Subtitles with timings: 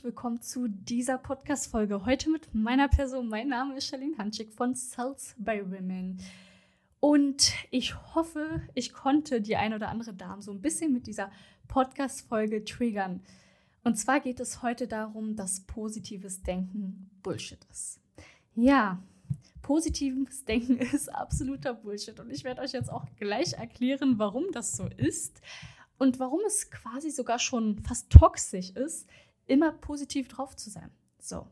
[0.00, 2.06] Herzlich willkommen zu dieser Podcast-Folge.
[2.06, 3.28] Heute mit meiner Person.
[3.28, 6.16] Mein Name ist Charlene Hanschig von Sales by Women.
[7.00, 11.30] Und ich hoffe, ich konnte die ein oder andere Dame so ein bisschen mit dieser
[11.68, 13.20] Podcast-Folge triggern.
[13.84, 18.00] Und zwar geht es heute darum, dass positives Denken Bullshit ist.
[18.54, 19.02] Ja,
[19.60, 22.18] positives Denken ist absoluter Bullshit.
[22.20, 25.42] Und ich werde euch jetzt auch gleich erklären, warum das so ist
[25.98, 29.06] und warum es quasi sogar schon fast toxisch ist,
[29.50, 30.90] immer positiv drauf zu sein.
[31.18, 31.46] So.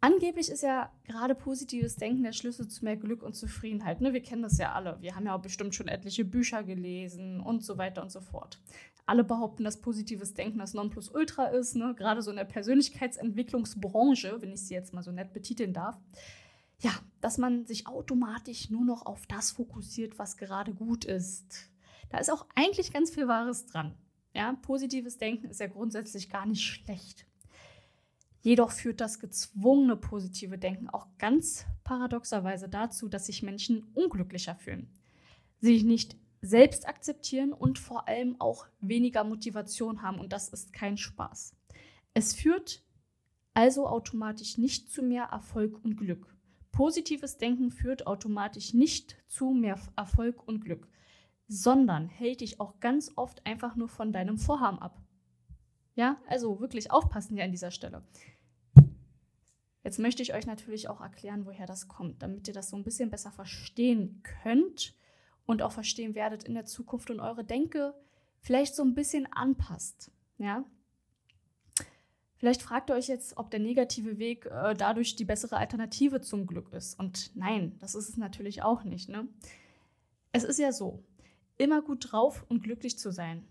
[0.00, 4.00] Angeblich ist ja gerade positives Denken der Schlüssel zu mehr Glück und Zufriedenheit.
[4.00, 4.12] Ne?
[4.12, 5.00] Wir kennen das ja alle.
[5.00, 8.60] Wir haben ja auch bestimmt schon etliche Bücher gelesen und so weiter und so fort.
[9.06, 11.94] Alle behaupten, dass positives Denken das Nonplusultra ist, ne?
[11.96, 15.98] gerade so in der Persönlichkeitsentwicklungsbranche, wenn ich sie jetzt mal so nett betiteln darf.
[16.80, 21.70] Ja, dass man sich automatisch nur noch auf das fokussiert, was gerade gut ist.
[22.10, 23.94] Da ist auch eigentlich ganz viel Wahres dran.
[24.34, 27.26] Ja, positives Denken ist ja grundsätzlich gar nicht schlecht.
[28.40, 34.88] Jedoch führt das gezwungene positive Denken auch ganz paradoxerweise dazu, dass sich Menschen unglücklicher fühlen,
[35.60, 40.18] sich nicht selbst akzeptieren und vor allem auch weniger Motivation haben.
[40.18, 41.54] Und das ist kein Spaß.
[42.14, 42.82] Es führt
[43.54, 46.34] also automatisch nicht zu mehr Erfolg und Glück.
[46.72, 50.88] Positives Denken führt automatisch nicht zu mehr Erfolg und Glück,
[51.52, 54.98] sondern hält dich auch ganz oft einfach nur von deinem Vorhaben ab.
[55.94, 58.02] Ja, also wirklich aufpassen hier an dieser Stelle.
[59.84, 62.84] Jetzt möchte ich euch natürlich auch erklären, woher das kommt, damit ihr das so ein
[62.84, 64.94] bisschen besser verstehen könnt
[65.44, 67.94] und auch verstehen werdet in der Zukunft und eure Denke
[68.40, 70.10] vielleicht so ein bisschen anpasst.
[70.38, 70.64] Ja?
[72.36, 76.46] Vielleicht fragt ihr euch jetzt, ob der negative Weg äh, dadurch die bessere Alternative zum
[76.46, 76.98] Glück ist.
[76.98, 79.10] Und nein, das ist es natürlich auch nicht.
[79.10, 79.28] Ne?
[80.32, 81.04] Es ist ja so,
[81.58, 83.46] immer gut drauf und glücklich zu sein,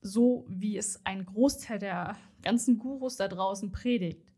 [0.00, 4.32] so wie es ein Großteil der ganzen Gurus da draußen predigt,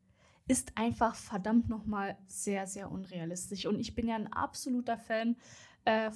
[0.46, 3.66] ist einfach verdammt nochmal sehr, sehr unrealistisch.
[3.66, 5.36] Und ich bin ja ein absoluter Fan
[5.84, 6.10] äh,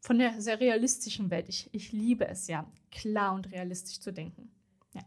[0.00, 1.48] von der sehr realistischen Welt.
[1.48, 4.52] Ich, ich liebe es ja, klar und realistisch zu denken.
[4.94, 5.02] Ja.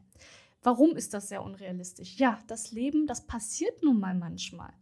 [0.61, 2.17] Warum ist das sehr unrealistisch?
[2.17, 4.73] Ja, das Leben, das passiert nun mal manchmal.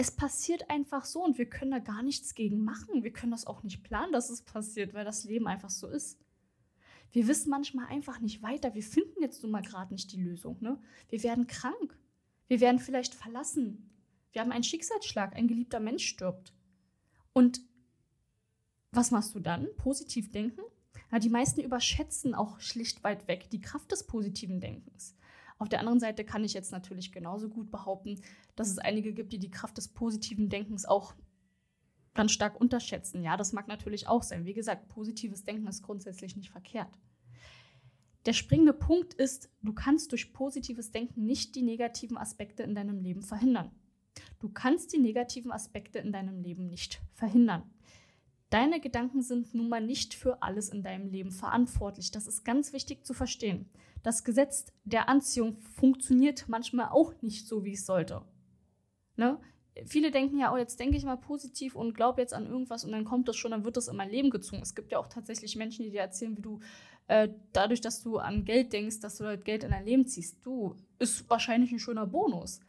[0.00, 3.02] Es passiert einfach so und wir können da gar nichts gegen machen.
[3.02, 6.20] Wir können das auch nicht planen, dass es passiert, weil das Leben einfach so ist.
[7.10, 8.74] Wir wissen manchmal einfach nicht weiter.
[8.74, 10.56] Wir finden jetzt nun mal gerade nicht die Lösung.
[10.60, 10.80] Ne?
[11.08, 11.98] Wir werden krank.
[12.46, 13.90] Wir werden vielleicht verlassen.
[14.30, 16.52] Wir haben einen Schicksalsschlag, ein geliebter Mensch stirbt.
[17.32, 17.60] Und
[18.92, 19.66] was machst du dann?
[19.78, 20.62] Positiv denken?
[21.10, 25.16] Ja, die meisten überschätzen auch schlicht weit weg die Kraft des positiven Denkens.
[25.58, 28.20] Auf der anderen Seite kann ich jetzt natürlich genauso gut behaupten,
[28.54, 31.14] dass es einige gibt, die die Kraft des positiven Denkens auch
[32.14, 33.22] ganz stark unterschätzen.
[33.22, 34.44] Ja, das mag natürlich auch sein.
[34.44, 36.88] Wie gesagt, positives Denken ist grundsätzlich nicht verkehrt.
[38.26, 43.00] Der springende Punkt ist, du kannst durch positives Denken nicht die negativen Aspekte in deinem
[43.00, 43.70] Leben verhindern.
[44.40, 47.62] Du kannst die negativen Aspekte in deinem Leben nicht verhindern.
[48.50, 52.10] Deine Gedanken sind nun mal nicht für alles in deinem Leben verantwortlich.
[52.10, 53.68] Das ist ganz wichtig zu verstehen.
[54.02, 58.22] Das Gesetz der Anziehung funktioniert manchmal auch nicht so, wie es sollte.
[59.16, 59.38] Ne?
[59.86, 62.92] Viele denken ja, oh, jetzt denke ich mal positiv und glaube jetzt an irgendwas und
[62.92, 64.62] dann kommt das schon, dann wird das in mein Leben gezogen.
[64.62, 66.60] Es gibt ja auch tatsächlich Menschen, die dir erzählen, wie du
[67.06, 70.44] äh, dadurch, dass du an Geld denkst, dass du halt Geld in dein Leben ziehst.
[70.44, 72.60] Du, ist wahrscheinlich ein schöner Bonus.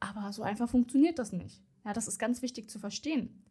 [0.00, 1.62] Aber so einfach funktioniert das nicht.
[1.84, 3.42] Ja, das ist ganz wichtig zu verstehen.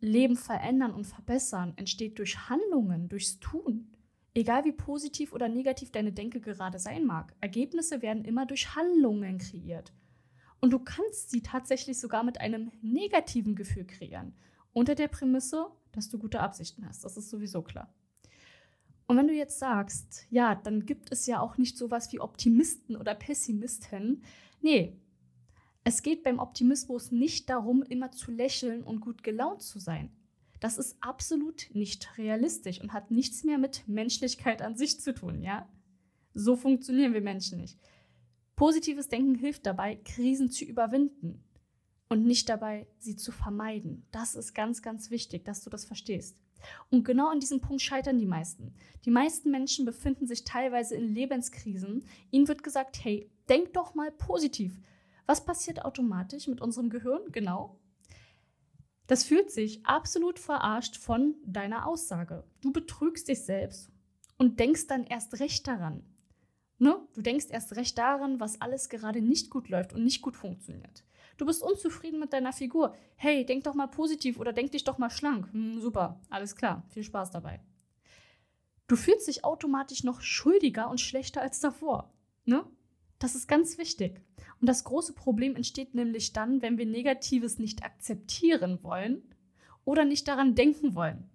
[0.00, 3.89] Leben verändern und verbessern entsteht durch Handlungen, durchs Tun.
[4.34, 9.38] Egal wie positiv oder negativ deine Denke gerade sein mag, Ergebnisse werden immer durch Handlungen
[9.38, 9.92] kreiert.
[10.60, 14.34] Und du kannst sie tatsächlich sogar mit einem negativen Gefühl kreieren.
[14.72, 17.04] Unter der Prämisse, dass du gute Absichten hast.
[17.04, 17.92] Das ist sowieso klar.
[19.08, 22.96] Und wenn du jetzt sagst, ja, dann gibt es ja auch nicht sowas wie Optimisten
[22.96, 24.22] oder Pessimisten.
[24.60, 24.96] Nee,
[25.82, 30.12] es geht beim Optimismus nicht darum, immer zu lächeln und gut gelaunt zu sein.
[30.60, 35.42] Das ist absolut nicht realistisch und hat nichts mehr mit Menschlichkeit an sich zu tun,
[35.42, 35.68] ja?
[36.34, 37.78] So funktionieren wir Menschen nicht.
[38.56, 41.42] Positives Denken hilft dabei, Krisen zu überwinden
[42.10, 44.06] und nicht dabei, sie zu vermeiden.
[44.12, 46.36] Das ist ganz, ganz wichtig, dass du das verstehst.
[46.90, 48.74] Und genau an diesem Punkt scheitern die meisten.
[49.06, 52.04] Die meisten Menschen befinden sich teilweise in Lebenskrisen.
[52.30, 54.78] Ihnen wird gesagt, hey, denk doch mal positiv.
[55.24, 57.22] Was passiert automatisch mit unserem Gehirn?
[57.32, 57.79] Genau.
[59.10, 62.44] Das fühlt sich absolut verarscht von deiner Aussage.
[62.60, 63.90] Du betrügst dich selbst
[64.38, 66.04] und denkst dann erst recht daran.
[66.78, 66.96] Ne?
[67.14, 71.02] Du denkst erst recht daran, was alles gerade nicht gut läuft und nicht gut funktioniert.
[71.38, 72.94] Du bist unzufrieden mit deiner Figur.
[73.16, 75.52] Hey, denk doch mal positiv oder denk dich doch mal schlank.
[75.52, 77.58] Hm, super, alles klar, viel Spaß dabei.
[78.86, 82.14] Du fühlst dich automatisch noch schuldiger und schlechter als davor.
[82.44, 82.64] Ne?
[83.20, 84.20] Das ist ganz wichtig.
[84.60, 89.22] Und das große Problem entsteht nämlich dann, wenn wir Negatives nicht akzeptieren wollen
[89.84, 91.30] oder nicht daran denken wollen.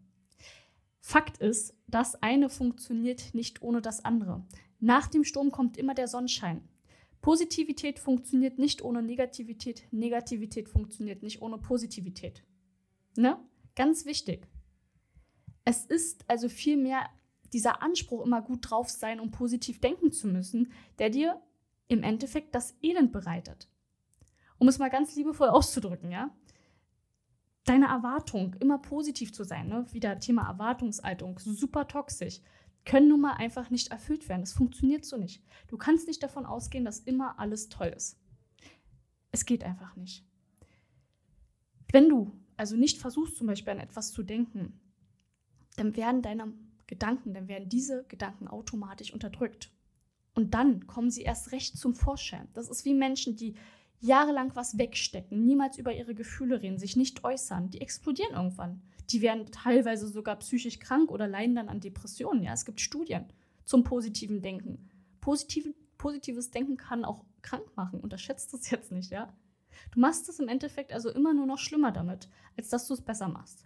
[1.00, 4.44] Fakt ist, das eine funktioniert nicht ohne das andere.
[4.80, 6.68] Nach dem Sturm kommt immer der Sonnenschein.
[7.22, 9.84] Positivität funktioniert nicht ohne Negativität.
[9.92, 12.44] Negativität funktioniert nicht ohne Positivität.
[13.16, 13.38] Ne?
[13.76, 14.48] Ganz wichtig.
[15.66, 17.08] Es ist also vielmehr
[17.54, 21.40] dieser Anspruch, immer gut drauf sein und positiv denken zu müssen, der dir
[21.88, 23.70] im Endeffekt das Elend bereitet.
[24.58, 26.36] Um es mal ganz liebevoll auszudrücken, ja?
[27.66, 29.86] Deine Erwartung, immer positiv zu sein, ne?
[29.92, 32.42] wieder Thema Erwartungshaltung, super toxisch
[32.86, 34.42] können nun mal einfach nicht erfüllt werden.
[34.42, 35.44] Das funktioniert so nicht.
[35.68, 38.20] Du kannst nicht davon ausgehen, dass immer alles toll ist.
[39.32, 40.24] Es geht einfach nicht.
[41.92, 44.80] Wenn du also nicht versuchst, zum Beispiel an etwas zu denken,
[45.76, 46.54] dann werden deine
[46.88, 49.72] Gedanken, dann werden diese Gedanken automatisch unterdrückt.
[50.36, 52.48] Und dann kommen sie erst recht zum Vorschein.
[52.54, 53.56] Das ist wie Menschen, die
[54.02, 57.70] jahrelang was wegstecken, niemals über ihre Gefühle reden, sich nicht äußern.
[57.70, 58.82] Die explodieren irgendwann.
[59.10, 62.44] Die werden teilweise sogar psychisch krank oder leiden dann an Depressionen.
[62.44, 63.26] Ja, es gibt Studien
[63.64, 64.90] zum positiven Denken.
[65.22, 68.00] Positiv, positives Denken kann auch krank machen.
[68.02, 69.34] Unterschätzt es jetzt nicht, ja?
[69.92, 73.02] Du machst es im Endeffekt also immer nur noch schlimmer damit, als dass du es
[73.02, 73.66] besser machst.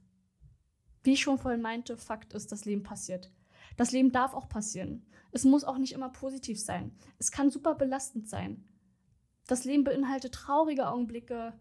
[1.03, 3.31] Wie ich schon vorhin meinte, Fakt ist, das Leben passiert.
[3.79, 5.05] Das Leben darf auch passieren.
[5.31, 6.91] Es muss auch nicht immer positiv sein.
[7.17, 8.65] Es kann super belastend sein.
[9.47, 11.53] Das Leben beinhaltet traurige Augenblicke.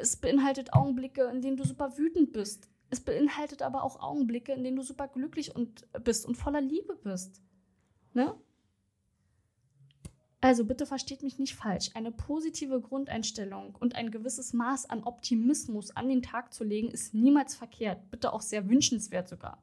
[0.00, 2.70] Es beinhaltet Augenblicke, in denen du super wütend bist.
[2.90, 6.94] Es beinhaltet aber auch Augenblicke, in denen du super glücklich und bist und voller Liebe
[6.94, 7.42] bist.
[8.14, 8.40] Ne?
[10.40, 11.90] Also bitte versteht mich nicht falsch.
[11.94, 17.14] Eine positive Grundeinstellung und ein gewisses Maß an Optimismus an den Tag zu legen, ist
[17.14, 18.12] niemals verkehrt.
[18.12, 19.60] Bitte auch sehr wünschenswert sogar.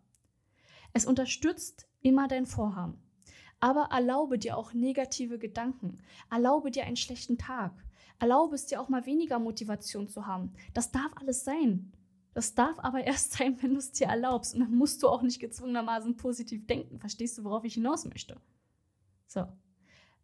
[0.95, 2.97] Es unterstützt immer dein Vorhaben.
[3.59, 5.97] Aber erlaube dir auch negative Gedanken.
[6.31, 7.73] Erlaube dir einen schlechten Tag.
[8.17, 10.53] Erlaube es dir auch mal weniger Motivation zu haben.
[10.73, 11.91] Das darf alles sein.
[12.33, 14.53] Das darf aber erst sein, wenn du es dir erlaubst.
[14.53, 16.97] Und dann musst du auch nicht gezwungenermaßen positiv denken.
[16.97, 18.37] Verstehst du, worauf ich hinaus möchte?
[19.27, 19.45] So.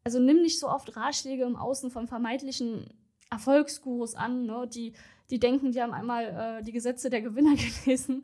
[0.05, 2.85] Also nimm nicht so oft Ratschläge im Außen von vermeintlichen
[3.29, 4.69] Erfolgsgurus an, ne?
[4.73, 4.93] die,
[5.31, 8.23] die denken, die haben einmal äh, die Gesetze der Gewinner gelesen